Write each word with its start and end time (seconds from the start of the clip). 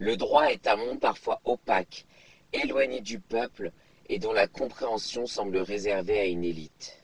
Le 0.00 0.16
droit 0.16 0.46
est 0.46 0.66
un 0.66 0.76
monde 0.76 0.98
parfois 0.98 1.42
opaque, 1.44 2.06
éloigné 2.54 3.02
du 3.02 3.20
peuple 3.20 3.70
et 4.08 4.18
dont 4.18 4.32
la 4.32 4.46
compréhension 4.46 5.26
semble 5.26 5.58
réservée 5.58 6.18
à 6.18 6.24
une 6.24 6.42
élite. 6.42 6.96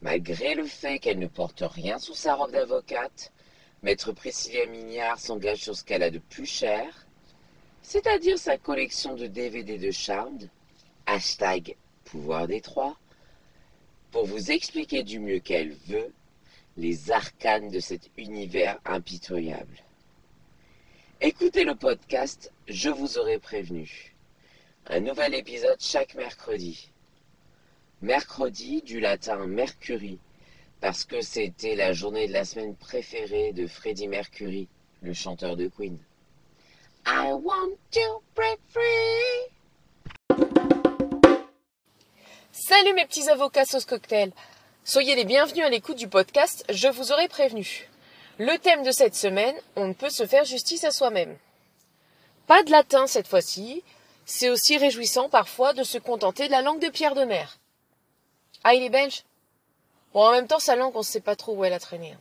Malgré 0.00 0.54
le 0.54 0.64
fait 0.64 1.00
qu'elle 1.00 1.18
ne 1.18 1.26
porte 1.26 1.64
rien 1.66 1.98
sous 1.98 2.14
sa 2.14 2.36
robe 2.36 2.52
d'avocate, 2.52 3.32
Maître 3.82 4.12
Priscilla 4.12 4.64
Mignard 4.66 5.18
s'engage 5.18 5.64
sur 5.64 5.74
ce 5.74 5.82
qu'elle 5.82 6.04
a 6.04 6.10
de 6.10 6.20
plus 6.20 6.46
cher, 6.46 7.04
c'est-à-dire 7.82 8.38
sa 8.38 8.56
collection 8.58 9.16
de 9.16 9.26
DVD 9.26 9.76
de 9.76 9.90
Charmed, 9.90 10.48
hashtag 11.06 11.74
pouvoir 12.04 12.46
des 12.46 12.60
trois, 12.60 12.96
pour 14.12 14.24
vous 14.24 14.52
expliquer 14.52 15.02
du 15.02 15.18
mieux 15.18 15.40
qu'elle 15.40 15.72
veut 15.88 16.12
les 16.76 17.10
arcanes 17.10 17.70
de 17.70 17.80
cet 17.80 18.08
univers 18.16 18.78
impitoyable. 18.84 19.82
Écoutez 21.22 21.64
le 21.64 21.74
podcast, 21.74 22.52
je 22.68 22.90
vous 22.90 23.16
aurai 23.16 23.38
prévenu. 23.38 24.14
Un 24.86 25.00
nouvel 25.00 25.34
épisode 25.34 25.80
chaque 25.80 26.14
mercredi. 26.14 26.90
Mercredi 28.02 28.82
du 28.82 29.00
latin 29.00 29.46
Mercury, 29.46 30.18
parce 30.82 31.06
que 31.06 31.22
c'était 31.22 31.74
la 31.74 31.94
journée 31.94 32.28
de 32.28 32.34
la 32.34 32.44
semaine 32.44 32.76
préférée 32.76 33.52
de 33.54 33.66
Freddie 33.66 34.08
Mercury, 34.08 34.68
le 35.00 35.14
chanteur 35.14 35.56
de 35.56 35.68
Queen. 35.68 35.98
I 37.06 37.32
want 37.32 37.78
to 37.92 38.22
break 38.34 38.58
free. 38.68 39.54
Salut 42.52 42.92
mes 42.92 43.06
petits 43.06 43.30
avocats 43.30 43.64
sauce 43.64 43.86
cocktail. 43.86 44.32
Soyez 44.84 45.14
les 45.14 45.24
bienvenus 45.24 45.64
à 45.64 45.70
l'écoute 45.70 45.96
du 45.96 46.08
podcast 46.08 46.62
Je 46.68 46.88
vous 46.88 47.10
aurai 47.10 47.28
prévenu. 47.28 47.88
Le 48.38 48.58
thème 48.58 48.82
de 48.82 48.90
cette 48.90 49.14
semaine, 49.14 49.56
on 49.76 49.88
ne 49.88 49.94
peut 49.94 50.10
se 50.10 50.26
faire 50.26 50.44
justice 50.44 50.84
à 50.84 50.90
soi-même. 50.90 51.38
Pas 52.46 52.62
de 52.62 52.70
latin 52.70 53.06
cette 53.06 53.28
fois-ci, 53.28 53.82
c'est 54.26 54.50
aussi 54.50 54.76
réjouissant 54.76 55.30
parfois 55.30 55.72
de 55.72 55.82
se 55.82 55.96
contenter 55.96 56.46
de 56.46 56.52
la 56.52 56.60
langue 56.60 56.80
de 56.80 56.90
Pierre 56.90 57.14
de 57.14 57.24
Mer. 57.24 57.58
Ah, 58.62 58.74
il 58.74 58.82
est 58.82 58.90
belge? 58.90 59.24
Bon, 60.12 60.20
en 60.20 60.32
même 60.32 60.46
temps, 60.48 60.58
sa 60.58 60.76
langue, 60.76 60.94
on 60.96 61.00
ne 61.00 61.04
sait 61.04 61.20
pas 61.20 61.34
trop 61.34 61.54
où 61.54 61.64
elle 61.64 61.72
a 61.72 61.80
traîné. 61.80 62.12
Hein. 62.12 62.18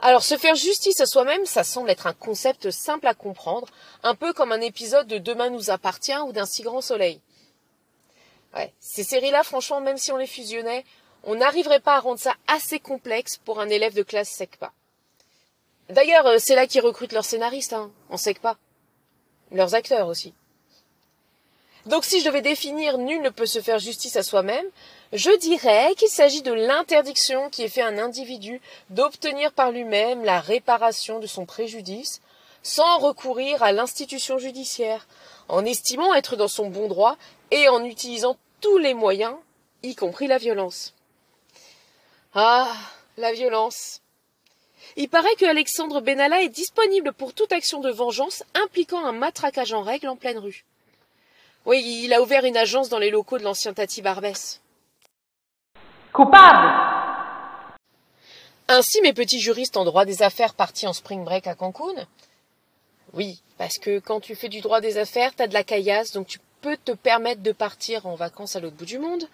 Alors, 0.00 0.22
se 0.22 0.38
faire 0.38 0.54
justice 0.54 1.00
à 1.00 1.06
soi-même, 1.06 1.44
ça 1.44 1.64
semble 1.64 1.90
être 1.90 2.06
un 2.06 2.14
concept 2.14 2.70
simple 2.70 3.08
à 3.08 3.14
comprendre, 3.14 3.68
un 4.04 4.14
peu 4.14 4.32
comme 4.32 4.52
un 4.52 4.60
épisode 4.60 5.08
de 5.08 5.18
Demain 5.18 5.50
nous 5.50 5.70
appartient 5.70 6.16
ou 6.18 6.32
d'un 6.32 6.46
si 6.46 6.62
grand 6.62 6.80
soleil. 6.80 7.20
Ouais, 8.54 8.72
ces 8.80 9.04
séries-là, 9.04 9.42
franchement, 9.42 9.80
même 9.80 9.98
si 9.98 10.12
on 10.12 10.16
les 10.16 10.26
fusionnait, 10.26 10.84
on 11.24 11.34
n'arriverait 11.34 11.80
pas 11.80 11.96
à 11.96 12.00
rendre 12.00 12.20
ça 12.20 12.34
assez 12.46 12.78
complexe 12.78 13.36
pour 13.36 13.60
un 13.60 13.68
élève 13.68 13.94
de 13.94 14.02
classe 14.02 14.30
SECPA. 14.30 14.72
D'ailleurs, 15.88 16.26
euh, 16.26 16.36
c'est 16.38 16.54
là 16.54 16.66
qu'ils 16.66 16.82
recrutent 16.82 17.12
leurs 17.12 17.24
scénaristes, 17.24 17.72
hein, 17.72 17.90
en 18.10 18.16
SECPA. 18.16 18.56
Leurs 19.52 19.74
acteurs 19.74 20.08
aussi. 20.08 20.34
Donc 21.86 22.04
si 22.04 22.20
je 22.20 22.26
devais 22.26 22.42
définir 22.42 22.98
nul 22.98 23.22
ne 23.22 23.30
peut 23.30 23.46
se 23.46 23.62
faire 23.62 23.78
justice 23.78 24.16
à 24.16 24.22
soi-même, 24.22 24.66
je 25.14 25.34
dirais 25.38 25.94
qu'il 25.96 26.08
s'agit 26.08 26.42
de 26.42 26.52
l'interdiction 26.52 27.48
qui 27.48 27.62
est 27.62 27.68
faite 27.68 27.84
à 27.84 27.86
un 27.86 27.98
individu 27.98 28.60
d'obtenir 28.90 29.52
par 29.52 29.70
lui-même 29.70 30.22
la 30.22 30.40
réparation 30.40 31.18
de 31.18 31.26
son 31.26 31.46
préjudice 31.46 32.20
sans 32.62 32.98
recourir 32.98 33.62
à 33.62 33.72
l'institution 33.72 34.36
judiciaire, 34.36 35.06
en 35.48 35.64
estimant 35.64 36.12
être 36.12 36.36
dans 36.36 36.48
son 36.48 36.68
bon 36.68 36.88
droit 36.88 37.16
et 37.50 37.68
en 37.68 37.82
utilisant 37.84 38.36
tous 38.60 38.76
les 38.76 38.92
moyens, 38.92 39.34
y 39.82 39.94
compris 39.94 40.26
la 40.26 40.36
violence. 40.36 40.92
Ah, 42.34 42.70
la 43.16 43.32
violence. 43.32 44.02
Il 44.96 45.08
paraît 45.08 45.34
que 45.36 45.46
Alexandre 45.46 46.00
Benalla 46.00 46.42
est 46.42 46.48
disponible 46.48 47.12
pour 47.12 47.34
toute 47.34 47.52
action 47.52 47.80
de 47.80 47.90
vengeance 47.90 48.42
impliquant 48.54 49.04
un 49.04 49.12
matraquage 49.12 49.72
en 49.72 49.82
règle 49.82 50.08
en 50.08 50.16
pleine 50.16 50.38
rue. 50.38 50.64
Oui, 51.66 51.82
il 52.04 52.12
a 52.12 52.22
ouvert 52.22 52.44
une 52.44 52.56
agence 52.56 52.88
dans 52.88 52.98
les 52.98 53.10
locaux 53.10 53.38
de 53.38 53.44
l'ancien 53.44 53.74
Tati 53.74 54.00
Barbès. 54.00 54.60
Coupable 56.12 56.72
Ainsi 58.68 59.00
mes 59.02 59.12
petits 59.12 59.40
juristes 59.40 59.76
en 59.76 59.84
droit 59.84 60.04
des 60.04 60.22
affaires 60.22 60.54
partis 60.54 60.86
en 60.86 60.92
spring 60.92 61.24
break 61.24 61.46
à 61.46 61.54
Cancun. 61.54 62.06
Oui, 63.12 63.42
parce 63.56 63.78
que 63.78 63.98
quand 63.98 64.20
tu 64.20 64.34
fais 64.34 64.48
du 64.48 64.60
droit 64.60 64.80
des 64.80 64.98
affaires, 64.98 65.34
t'as 65.34 65.46
de 65.46 65.54
la 65.54 65.64
caillasse, 65.64 66.12
donc 66.12 66.26
tu 66.26 66.38
peux 66.60 66.76
te 66.76 66.92
permettre 66.92 67.42
de 67.42 67.52
partir 67.52 68.06
en 68.06 68.14
vacances 68.14 68.56
à 68.56 68.60
l'autre 68.60 68.76
bout 68.76 68.84
du 68.84 68.98
monde. 68.98 69.28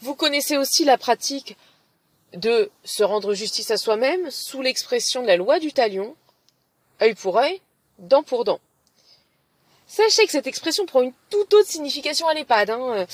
Vous 0.00 0.14
connaissez 0.14 0.56
aussi 0.56 0.84
la 0.84 0.98
pratique 0.98 1.56
de 2.34 2.70
se 2.84 3.02
rendre 3.02 3.34
justice 3.34 3.70
à 3.70 3.76
soi-même 3.76 4.30
sous 4.30 4.62
l'expression 4.62 5.22
de 5.22 5.26
la 5.26 5.36
loi 5.36 5.58
du 5.58 5.72
talion, 5.72 6.14
œil 7.00 7.14
pour 7.14 7.38
œil, 7.38 7.60
dent 7.98 8.22
pour 8.22 8.44
dent. 8.44 8.60
Sachez 9.86 10.26
que 10.26 10.32
cette 10.32 10.46
expression 10.46 10.84
prend 10.84 11.00
une 11.00 11.14
toute 11.30 11.54
autre 11.54 11.68
signification 11.68 12.28
à 12.28 12.34
l'EHPAD, 12.34 12.70
hein, 12.70 12.92
euh, 12.94 13.06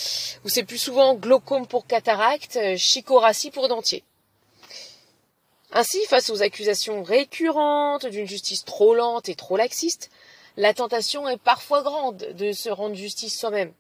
où 0.45 0.49
c'est 0.49 0.65
plus 0.65 0.79
souvent 0.79 1.15
glaucome 1.15 1.69
pour 1.69 1.87
cataracte, 1.87 2.57
euh, 2.57 2.77
chicorassie 2.77 3.53
pour 3.53 3.69
dentier. 3.69 4.03
Ainsi, 5.71 6.05
face 6.07 6.31
aux 6.31 6.43
accusations 6.43 7.05
récurrentes 7.05 8.07
d'une 8.07 8.27
justice 8.27 8.65
trop 8.65 8.95
lente 8.95 9.29
et 9.29 9.37
trop 9.37 9.57
laxiste, 9.57 10.11
la 10.57 10.75
tentation 10.75 11.29
est 11.29 11.37
parfois 11.37 11.83
grande 11.83 12.17
de 12.17 12.53
se 12.53 12.71
rendre 12.71 12.97
justice 12.97 13.39
soi-même. 13.39 13.73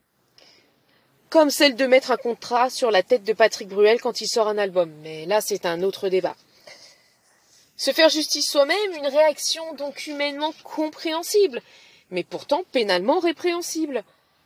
Comme 1.35 1.51
celle 1.51 1.75
de 1.75 1.87
mettre 1.87 2.13
un 2.13 2.17
contrat 2.17 2.71
sur 2.71 2.93
la 2.93 3.03
tête 3.03 3.25
de 3.25 3.33
Patrick 3.33 3.67
Bruel 3.67 4.01
quand 4.01 4.21
il 4.21 4.29
sort 4.29 4.47
un 4.47 4.57
album, 4.57 4.89
mais 5.03 5.27
là 5.27 5.41
c'est 5.41 5.67
un 5.67 5.83
autre 5.83 6.09
débat. 6.09 6.37
Se 7.77 7.91
faire 7.91 8.09
justice 8.09 8.49
soi-même, 8.49 8.93
une 8.93 9.09
réaction 9.09 9.75
donc 9.75 10.07
humainement 10.07 10.55
compréhensible, 10.63 11.61
mais 12.13 12.23
pourtant 12.23 12.63
pénalement 12.71 13.19
répréhensible, 13.19 14.05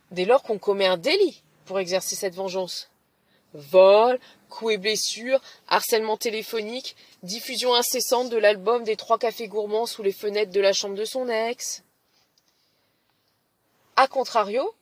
dès 0.09 0.25
lors 0.25 0.41
qu'on 0.41 0.57
commet 0.57 0.87
un 0.87 0.97
délit 0.97 1.43
pour 1.65 1.79
exercer 1.79 2.15
cette 2.15 2.33
vengeance. 2.33 2.89
Vol, 3.53 4.19
coups 4.49 4.73
et 4.73 4.77
blessures, 4.79 5.41
harcèlement 5.67 6.17
téléphonique, 6.17 6.95
diffusion 7.21 7.75
incessante 7.75 8.31
de 8.31 8.37
l'album 8.37 8.83
des 8.83 8.95
trois 8.95 9.19
cafés 9.19 9.47
gourmands 9.47 9.85
sous 9.85 10.01
les 10.01 10.11
fenêtres 10.11 10.51
de 10.51 10.59
la 10.59 10.73
chambre 10.73 10.95
de 10.95 11.05
son 11.05 11.29
ex. 11.29 11.83
A 13.95 14.07
contrario, 14.07 14.73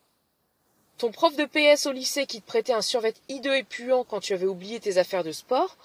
ton 0.98 1.12
prof 1.12 1.36
de 1.36 1.46
PS 1.46 1.86
au 1.86 1.92
lycée 1.92 2.26
qui 2.26 2.42
te 2.42 2.48
prêtait 2.48 2.74
un 2.74 2.82
survêt 2.82 3.14
hideux 3.30 3.56
et 3.56 3.64
puant 3.64 4.04
quand 4.04 4.20
tu 4.20 4.34
avais 4.34 4.46
oublié 4.46 4.80
tes 4.80 4.98
affaires 4.98 5.24
de 5.24 5.32
sport 5.32 5.78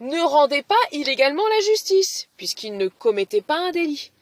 ne 0.00 0.20
rendait 0.20 0.62
pas 0.62 0.74
illégalement 0.92 1.46
la 1.46 1.60
justice, 1.60 2.28
puisqu'il 2.36 2.76
ne 2.76 2.88
commettait 2.88 3.42
pas 3.42 3.58
un 3.58 3.70
délit 3.70 4.12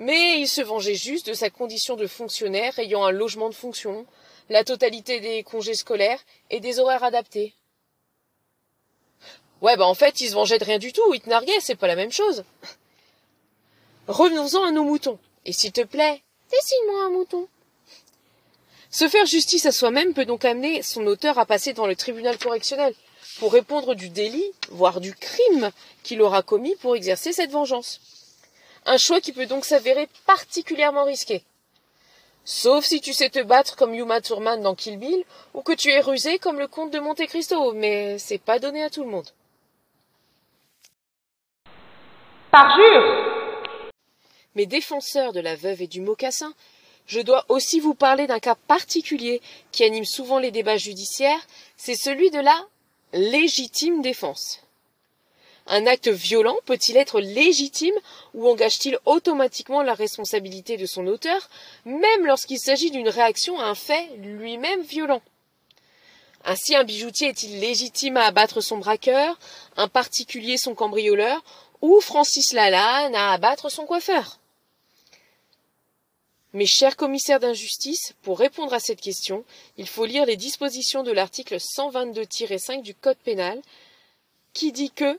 mais 0.00 0.40
il 0.40 0.48
se 0.48 0.62
vengeait 0.62 0.94
juste 0.94 1.26
de 1.26 1.34
sa 1.34 1.50
condition 1.50 1.94
de 1.94 2.06
fonctionnaire 2.06 2.78
ayant 2.78 3.04
un 3.04 3.10
logement 3.10 3.50
de 3.50 3.54
fonction, 3.54 4.06
la 4.48 4.64
totalité 4.64 5.20
des 5.20 5.42
congés 5.42 5.74
scolaires 5.74 6.20
et 6.48 6.58
des 6.58 6.80
horaires 6.80 7.04
adaptés. 7.04 7.54
Ouais, 9.60 9.76
bah 9.76 9.86
en 9.86 9.92
fait, 9.92 10.22
il 10.22 10.30
se 10.30 10.34
vengeait 10.34 10.58
de 10.58 10.64
rien 10.64 10.78
du 10.78 10.94
tout, 10.94 11.12
il 11.12 11.20
te 11.20 11.28
narguait, 11.28 11.60
c'est 11.60 11.74
pas 11.74 11.86
la 11.86 11.96
même 11.96 12.10
chose. 12.10 12.44
Revenons-en 14.08 14.64
à 14.64 14.72
nos 14.72 14.84
moutons. 14.84 15.18
Et 15.44 15.52
s'il 15.52 15.72
te 15.72 15.82
plaît, 15.82 16.22
dessine-moi 16.50 17.04
un 17.04 17.10
mouton. 17.10 17.46
Se 18.90 19.08
faire 19.08 19.26
justice 19.26 19.66
à 19.66 19.72
soi-même 19.72 20.14
peut 20.14 20.24
donc 20.24 20.44
amener 20.44 20.82
son 20.82 21.06
auteur 21.06 21.38
à 21.38 21.46
passer 21.46 21.72
devant 21.72 21.86
le 21.86 21.94
tribunal 21.94 22.36
correctionnel 22.38 22.92
pour 23.38 23.52
répondre 23.52 23.94
du 23.94 24.08
délit, 24.08 24.52
voire 24.70 25.00
du 25.00 25.14
crime 25.14 25.70
qu'il 26.02 26.20
aura 26.22 26.42
commis 26.42 26.74
pour 26.76 26.96
exercer 26.96 27.32
cette 27.32 27.52
vengeance. 27.52 28.00
Un 28.86 28.98
choix 28.98 29.20
qui 29.20 29.32
peut 29.32 29.46
donc 29.46 29.64
s'avérer 29.64 30.08
particulièrement 30.26 31.04
risqué. 31.04 31.44
Sauf 32.44 32.84
si 32.84 33.00
tu 33.00 33.12
sais 33.12 33.30
te 33.30 33.40
battre 33.40 33.76
comme 33.76 33.94
Yuma 33.94 34.20
Thurman 34.20 34.60
dans 34.60 34.74
Kill 34.74 34.98
Bill, 34.98 35.24
ou 35.54 35.62
que 35.62 35.72
tu 35.72 35.90
es 35.90 36.00
rusé 36.00 36.38
comme 36.38 36.58
le 36.58 36.66
comte 36.66 36.90
de 36.90 36.98
Monte 36.98 37.26
Cristo, 37.26 37.72
mais 37.72 38.18
c'est 38.18 38.38
pas 38.38 38.58
donné 38.58 38.82
à 38.82 38.90
tout 38.90 39.04
le 39.04 39.10
monde. 39.10 39.28
Parjure 42.50 43.54
Mes 44.56 44.66
défenseurs 44.66 45.32
de 45.32 45.40
la 45.40 45.54
veuve 45.54 45.82
et 45.82 45.86
du 45.86 46.00
mocassin, 46.00 46.52
je 47.10 47.18
dois 47.18 47.44
aussi 47.48 47.80
vous 47.80 47.94
parler 47.94 48.28
d'un 48.28 48.38
cas 48.38 48.54
particulier 48.54 49.42
qui 49.72 49.82
anime 49.82 50.04
souvent 50.04 50.38
les 50.38 50.52
débats 50.52 50.76
judiciaires, 50.76 51.44
c'est 51.76 51.96
celui 51.96 52.30
de 52.30 52.38
la 52.38 52.56
légitime 53.12 54.00
défense. 54.00 54.60
Un 55.66 55.86
acte 55.86 56.06
violent 56.06 56.56
peut-il 56.66 56.96
être 56.96 57.20
légitime 57.20 57.96
ou 58.32 58.48
engage-t-il 58.48 58.96
automatiquement 59.06 59.82
la 59.82 59.94
responsabilité 59.94 60.76
de 60.76 60.86
son 60.86 61.08
auteur, 61.08 61.50
même 61.84 62.26
lorsqu'il 62.26 62.60
s'agit 62.60 62.92
d'une 62.92 63.08
réaction 63.08 63.58
à 63.58 63.64
un 63.64 63.74
fait 63.74 64.08
lui-même 64.18 64.82
violent? 64.82 65.20
Ainsi, 66.44 66.76
un 66.76 66.84
bijoutier 66.84 67.30
est-il 67.30 67.58
légitime 67.58 68.18
à 68.18 68.26
abattre 68.26 68.60
son 68.60 68.78
braqueur, 68.78 69.36
un 69.76 69.88
particulier 69.88 70.56
son 70.58 70.76
cambrioleur, 70.76 71.42
ou 71.82 72.00
Francis 72.00 72.52
Lalanne 72.52 73.16
à 73.16 73.32
abattre 73.32 73.68
son 73.68 73.84
coiffeur? 73.84 74.39
Mes 76.52 76.66
chers 76.66 76.96
commissaires 76.96 77.38
d'injustice, 77.38 78.14
pour 78.22 78.38
répondre 78.38 78.74
à 78.74 78.80
cette 78.80 79.00
question, 79.00 79.44
il 79.76 79.86
faut 79.86 80.04
lire 80.04 80.26
les 80.26 80.36
dispositions 80.36 81.02
de 81.02 81.12
l'article 81.12 81.56
122-5 81.56 82.82
du 82.82 82.94
Code 82.94 83.18
pénal, 83.18 83.60
qui 84.52 84.72
dit 84.72 84.90
que 84.90 85.18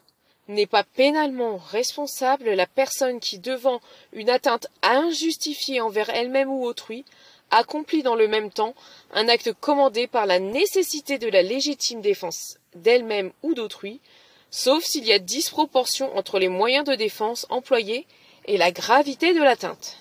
n'est 0.49 0.67
pas 0.67 0.83
pénalement 0.83 1.57
responsable 1.57 2.49
la 2.49 2.67
personne 2.67 3.19
qui, 3.19 3.39
devant 3.39 3.79
une 4.11 4.29
atteinte 4.29 4.67
injustifiée 4.81 5.79
envers 5.79 6.09
elle-même 6.09 6.49
ou 6.49 6.65
autrui, 6.65 7.05
accomplit 7.49 8.03
dans 8.03 8.15
le 8.15 8.27
même 8.27 8.51
temps 8.51 8.75
un 9.13 9.29
acte 9.29 9.53
commandé 9.53 10.07
par 10.07 10.25
la 10.25 10.39
nécessité 10.39 11.17
de 11.17 11.27
la 11.27 11.41
légitime 11.41 12.01
défense 12.01 12.57
d'elle-même 12.75 13.31
ou 13.43 13.53
d'autrui, 13.53 14.01
sauf 14.49 14.83
s'il 14.83 15.05
y 15.05 15.13
a 15.13 15.19
disproportion 15.19 16.15
entre 16.17 16.39
les 16.39 16.49
moyens 16.49 16.85
de 16.85 16.95
défense 16.95 17.45
employés 17.49 18.05
et 18.45 18.57
la 18.57 18.71
gravité 18.71 19.33
de 19.33 19.41
l'atteinte. 19.41 19.97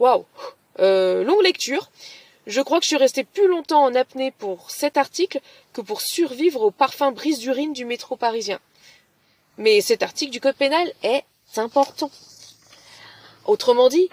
Waouh 0.00 0.24
euh, 0.78 1.22
Longue 1.24 1.42
lecture. 1.42 1.90
Je 2.46 2.62
crois 2.62 2.78
que 2.78 2.84
je 2.84 2.88
suis 2.88 2.96
restée 2.96 3.22
plus 3.22 3.46
longtemps 3.46 3.84
en 3.84 3.94
apnée 3.94 4.30
pour 4.30 4.70
cet 4.70 4.96
article 4.96 5.40
que 5.74 5.82
pour 5.82 6.00
survivre 6.00 6.62
au 6.62 6.70
parfum 6.70 7.12
brise 7.12 7.38
d'urine 7.38 7.74
du 7.74 7.84
métro 7.84 8.16
parisien. 8.16 8.58
Mais 9.58 9.82
cet 9.82 10.02
article 10.02 10.32
du 10.32 10.40
Code 10.40 10.56
pénal 10.56 10.90
est 11.02 11.24
important. 11.56 12.10
Autrement 13.44 13.90
dit, 13.90 14.08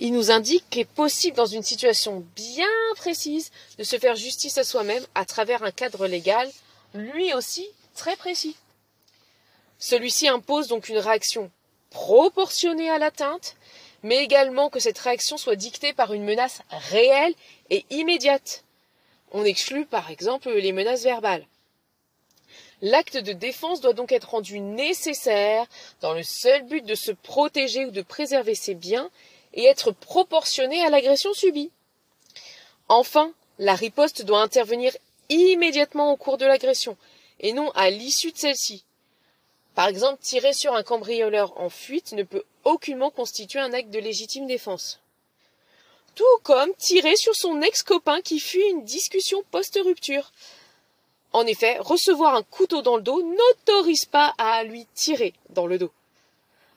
il 0.00 0.14
nous 0.14 0.30
indique 0.30 0.64
qu'il 0.70 0.80
est 0.80 0.86
possible 0.86 1.36
dans 1.36 1.44
une 1.44 1.62
situation 1.62 2.24
bien 2.34 2.66
précise 2.96 3.50
de 3.76 3.84
se 3.84 3.98
faire 3.98 4.16
justice 4.16 4.56
à 4.56 4.64
soi-même 4.64 5.04
à 5.14 5.26
travers 5.26 5.62
un 5.64 5.70
cadre 5.70 6.06
légal, 6.06 6.50
lui 6.94 7.34
aussi 7.34 7.68
très 7.94 8.16
précis. 8.16 8.56
Celui-ci 9.78 10.28
impose 10.28 10.68
donc 10.68 10.88
une 10.88 10.98
réaction 10.98 11.50
proportionnée 11.90 12.90
à 12.90 12.98
l'atteinte, 12.98 13.54
mais 14.04 14.22
également 14.22 14.68
que 14.68 14.78
cette 14.78 14.98
réaction 14.98 15.38
soit 15.38 15.56
dictée 15.56 15.94
par 15.94 16.12
une 16.12 16.24
menace 16.24 16.60
réelle 16.70 17.34
et 17.70 17.84
immédiate. 17.90 18.62
On 19.32 19.44
exclut 19.44 19.86
par 19.86 20.10
exemple 20.10 20.50
les 20.50 20.72
menaces 20.72 21.02
verbales. 21.02 21.46
L'acte 22.82 23.16
de 23.16 23.32
défense 23.32 23.80
doit 23.80 23.94
donc 23.94 24.12
être 24.12 24.30
rendu 24.30 24.60
nécessaire 24.60 25.66
dans 26.02 26.12
le 26.12 26.22
seul 26.22 26.64
but 26.64 26.84
de 26.84 26.94
se 26.94 27.12
protéger 27.12 27.86
ou 27.86 27.90
de 27.90 28.02
préserver 28.02 28.54
ses 28.54 28.74
biens 28.74 29.10
et 29.54 29.64
être 29.64 29.90
proportionné 29.90 30.84
à 30.84 30.90
l'agression 30.90 31.32
subie. 31.32 31.70
Enfin, 32.88 33.32
la 33.58 33.74
riposte 33.74 34.22
doit 34.22 34.42
intervenir 34.42 34.94
immédiatement 35.30 36.12
au 36.12 36.16
cours 36.16 36.36
de 36.36 36.44
l'agression 36.44 36.98
et 37.40 37.54
non 37.54 37.70
à 37.70 37.88
l'issue 37.88 38.32
de 38.32 38.36
celle-ci. 38.36 38.84
Par 39.74 39.88
exemple, 39.88 40.22
tirer 40.22 40.52
sur 40.52 40.74
un 40.74 40.82
cambrioleur 40.82 41.58
en 41.58 41.70
fuite 41.70 42.12
ne 42.12 42.22
peut 42.22 42.44
aucunement 42.64 43.10
constituer 43.10 43.60
un 43.60 43.72
acte 43.72 43.90
de 43.90 43.98
légitime 43.98 44.46
défense. 44.46 45.00
Tout 46.14 46.38
comme 46.42 46.74
tirer 46.76 47.16
sur 47.16 47.34
son 47.34 47.60
ex-copain 47.62 48.20
qui 48.20 48.38
fuit 48.38 48.68
une 48.70 48.84
discussion 48.84 49.42
post-rupture. 49.50 50.32
En 51.32 51.46
effet, 51.46 51.78
recevoir 51.80 52.34
un 52.34 52.42
couteau 52.44 52.82
dans 52.82 52.96
le 52.96 53.02
dos 53.02 53.22
n'autorise 53.22 54.04
pas 54.04 54.34
à 54.38 54.62
lui 54.62 54.86
tirer 54.94 55.34
dans 55.50 55.66
le 55.66 55.78
dos. 55.78 55.90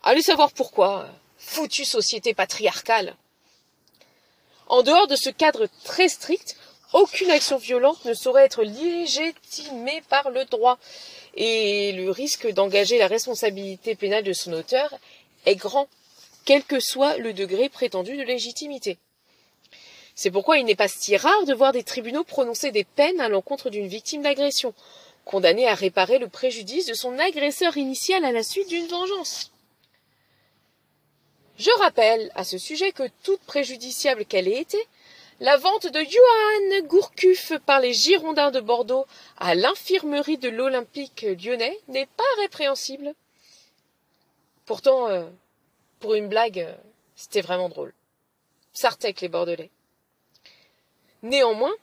Allez 0.04 0.24
savoir 0.24 0.52
pourquoi. 0.52 1.08
Foutue 1.38 1.86
société 1.86 2.34
patriarcale. 2.34 3.16
En 4.68 4.82
dehors 4.82 5.08
de 5.08 5.16
ce 5.16 5.30
cadre 5.30 5.68
très 5.84 6.10
strict, 6.10 6.58
aucune 6.94 7.30
action 7.30 7.58
violente 7.58 8.04
ne 8.06 8.14
saurait 8.14 8.46
être 8.46 8.64
légitimée 8.64 10.02
par 10.10 10.30
le 10.32 10.46
droit, 10.46 10.80
et 11.36 11.92
le 11.94 12.10
risque 12.10 12.48
d'engager 12.52 12.98
la 12.98 13.08
responsabilité 13.08 13.96
pénale 13.96 14.24
de 14.24 14.34
son 14.34 14.54
auteur 14.54 14.94
est 15.48 15.56
grand, 15.56 15.88
quel 16.46 16.64
que 16.64 16.80
soit 16.80 17.18
le 17.18 17.34
degré 17.34 17.70
prétendu 17.70 18.16
de 18.16 18.24
légitimité. 18.24 18.98
C'est 20.16 20.32
pourquoi 20.32 20.58
il 20.58 20.66
n'est 20.66 20.76
pas 20.76 20.88
si 20.88 21.16
rare 21.18 21.46
de 21.46 21.54
voir 21.54 21.72
des 21.72 21.84
tribunaux 21.84 22.24
prononcer 22.24 22.72
des 22.72 22.84
peines 22.84 23.22
à 23.22 23.30
l'encontre 23.30 23.70
d'une 23.70 23.88
victime 23.88 24.22
d'agression, 24.22 24.74
condamnée 25.26 25.68
à 25.68 25.76
réparer 25.76 26.20
le 26.20 26.28
préjudice 26.28 26.86
de 26.88 26.94
son 26.94 27.20
agresseur 27.20 27.78
initial 27.78 28.26
à 28.26 28.32
la 28.32 28.44
suite 28.44 28.70
d'une 28.70 28.88
vengeance. 28.88 29.52
Je 31.58 31.72
rappelle 31.80 32.32
à 32.36 32.44
ce 32.44 32.58
sujet 32.58 32.92
que 32.92 33.10
toute 33.24 33.42
préjudiciable 33.42 34.26
qu'elle 34.26 34.48
ait 34.48 34.62
été, 34.62 34.78
la 35.40 35.58
vente 35.58 35.86
de 35.86 36.00
Johann 36.00 36.88
Gourcuff 36.88 37.54
par 37.66 37.80
les 37.80 37.94
Girondins 37.94 38.52
de 38.52 38.60
Bordeaux 38.60 39.06
à 39.38 39.54
l'infirmerie 39.54 40.38
de 40.38 40.50
l'Olympique 40.50 41.26
lyonnais 41.44 41.78
n'est 41.88 42.08
pas 42.08 42.24
répréhensible. 42.42 43.14
Pourtant, 44.68 45.08
euh, 45.08 45.24
pour 46.02 46.14
une 46.14 46.28
blague, 46.28 46.60
euh, 46.60 46.76
c'était 47.16 47.42
vraiment 47.42 47.70
drôle. 47.70 47.94
Sartec 48.74 49.22
les 49.22 49.30
Bordelais. 49.30 49.72
Néanmoins, 51.24 51.74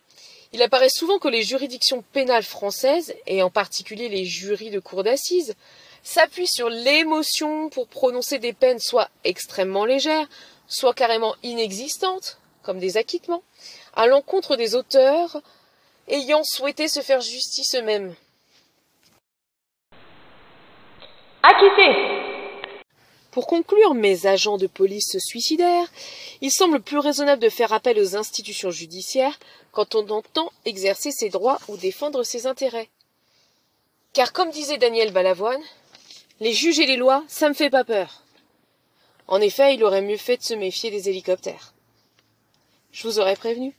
il 0.52 0.62
apparaît 0.62 0.90
souvent 0.90 1.18
que 1.18 1.26
les 1.26 1.42
juridictions 1.42 2.04
pénales 2.12 2.44
françaises, 2.44 3.14
et 3.26 3.42
en 3.42 3.50
particulier 3.50 4.10
les 4.10 4.26
jurys 4.26 4.70
de 4.70 4.78
cour 4.78 5.02
d'assises, 5.02 5.56
s'appuient 6.02 6.46
sur 6.46 6.68
l'émotion 6.68 7.70
pour 7.70 7.88
prononcer 7.88 8.38
des 8.38 8.52
peines 8.52 8.78
soit 8.78 9.08
extrêmement 9.24 9.86
légères, 9.86 10.28
soit 10.68 10.94
carrément 10.94 11.34
inexistantes, 11.42 12.38
comme 12.62 12.78
des 12.78 12.98
acquittements, 12.98 13.42
à 13.94 14.06
l'encontre 14.06 14.56
des 14.56 14.74
auteurs 14.74 15.40
ayant 16.08 16.44
souhaité 16.44 16.86
se 16.88 17.00
faire 17.00 17.22
justice 17.22 17.74
eux-mêmes. 17.76 18.14
Acquitté 21.42 22.23
pour 23.34 23.48
conclure, 23.48 23.94
mes 23.94 24.26
agents 24.26 24.58
de 24.58 24.68
police 24.68 25.18
suicidaires, 25.18 25.90
il 26.40 26.52
semble 26.52 26.80
plus 26.80 26.98
raisonnable 26.98 27.42
de 27.42 27.48
faire 27.48 27.72
appel 27.72 27.98
aux 27.98 28.14
institutions 28.14 28.70
judiciaires 28.70 29.40
quand 29.72 29.96
on 29.96 30.08
entend 30.10 30.52
exercer 30.64 31.10
ses 31.10 31.30
droits 31.30 31.58
ou 31.66 31.76
défendre 31.76 32.22
ses 32.22 32.46
intérêts. 32.46 32.88
Car 34.12 34.32
comme 34.32 34.52
disait 34.52 34.78
Daniel 34.78 35.12
Balavoine, 35.12 35.60
les 36.38 36.52
juges 36.52 36.78
et 36.78 36.86
les 36.86 36.96
lois, 36.96 37.24
ça 37.26 37.48
me 37.48 37.54
fait 37.54 37.70
pas 37.70 37.82
peur. 37.82 38.22
En 39.26 39.40
effet, 39.40 39.74
il 39.74 39.82
aurait 39.82 40.00
mieux 40.00 40.16
fait 40.16 40.36
de 40.36 40.44
se 40.44 40.54
méfier 40.54 40.92
des 40.92 41.08
hélicoptères. 41.08 41.74
Je 42.92 43.08
vous 43.08 43.18
aurais 43.18 43.34
prévenu. 43.34 43.74